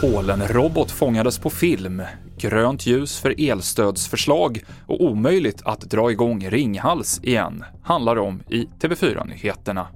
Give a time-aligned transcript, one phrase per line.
[0.00, 2.02] Polen-robot fångades på film,
[2.36, 9.86] grönt ljus för elstödsförslag och omöjligt att dra igång Ringhals igen, handlar om i TV4-nyheterna.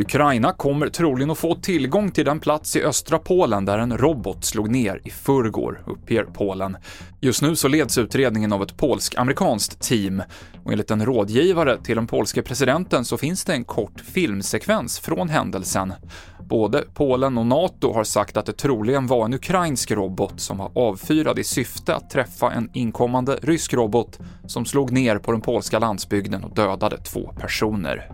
[0.00, 4.44] Ukraina kommer troligen att få tillgång till den plats i östra Polen där en robot
[4.44, 6.76] slog ner i förrgår, uppger Polen.
[7.20, 10.22] Just nu så leds utredningen av ett polsk-amerikanskt team
[10.64, 15.28] och enligt en rådgivare till den polske presidenten så finns det en kort filmsekvens från
[15.28, 15.92] händelsen.
[16.48, 20.70] Både Polen och NATO har sagt att det troligen var en ukrainsk robot som var
[20.74, 25.78] avfyrad i syfte att träffa en inkommande rysk robot som slog ner på den polska
[25.78, 28.10] landsbygden och dödade två personer.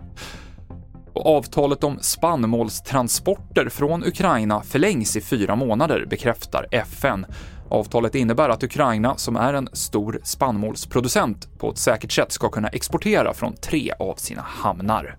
[1.17, 7.25] Och avtalet om spannmålstransporter från Ukraina förlängs i fyra månader, bekräftar FN.
[7.69, 12.67] Avtalet innebär att Ukraina, som är en stor spannmålsproducent, på ett säkert sätt ska kunna
[12.67, 15.17] exportera från tre av sina hamnar.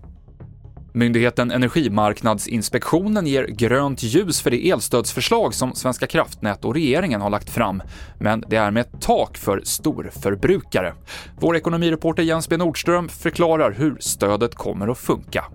[0.93, 7.49] Myndigheten Energimarknadsinspektionen ger grönt ljus för det elstödsförslag som Svenska kraftnät och regeringen har lagt
[7.49, 7.81] fram,
[8.19, 10.93] men det är med ett tak för storförbrukare.
[11.39, 15.45] Vår ekonomireporter Jens B Nordström förklarar hur stödet kommer att funka.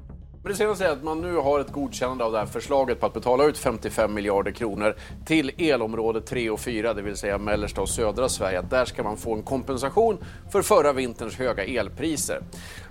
[0.44, 3.06] Men det senaste är att man nu har ett godkännande av det här förslaget på
[3.06, 7.80] att betala ut 55 miljarder kronor till elområde 3 och 4, det vill säga mellersta
[7.80, 8.62] och södra Sverige.
[8.70, 10.18] Där ska man få en kompensation
[10.52, 12.42] för förra vinterns höga elpriser.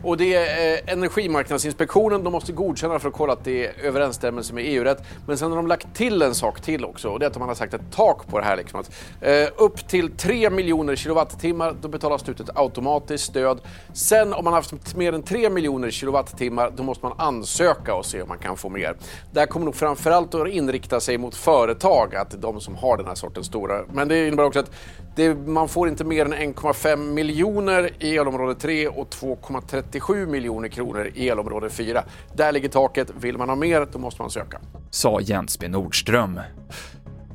[0.04, 4.54] Och det är eh, Energimarknadsinspektionen, de måste godkänna för att kolla att det är överensstämmelse
[4.54, 5.04] med EU-rätt.
[5.28, 7.48] Men sen har de lagt till en sak till också och det är att man
[7.48, 8.58] har sagt ett tak på det här.
[8.58, 13.62] Liksom att, eh, upp till 3 miljoner kilowattimmar, då betalas det ut ett automatiskt stöd.
[13.94, 17.14] Sen om man har haft mer än 3 miljoner kilowattimmar, då måste man
[17.44, 18.96] ansöka och se om man kan få mer.
[19.32, 23.06] Det här kommer nog framförallt att inrikta sig mot företag, att de som har den
[23.06, 23.84] här sortens stora.
[23.94, 24.72] Men det innebär också att
[25.16, 31.12] det, man får inte mer än 1,5 miljoner i elområde 3 och 2,37 miljoner kronor
[31.16, 32.04] i elområde 4.
[32.34, 33.08] Där ligger taket.
[33.20, 34.60] Vill man ha mer, då måste man söka.
[34.90, 36.40] Sa Jens B Nordström.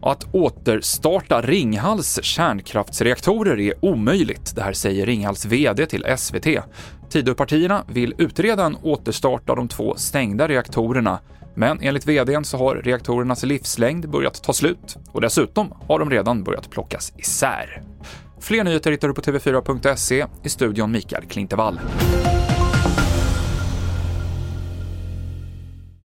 [0.02, 4.56] Att återstarta Ringhals kärnkraftsreaktorer är omöjligt.
[4.56, 6.46] Det här säger Ringhals VD till SVT.
[7.10, 11.20] Tidöpartierna vill utreda en återstart av de två stängda reaktorerna,
[11.54, 16.44] men enligt VDn så har reaktorernas livslängd börjat ta slut och dessutom har de redan
[16.44, 17.82] börjat plockas isär.
[18.40, 21.80] Fler nyheter hittar du på tv4.se, i studion Mikael Klintevall.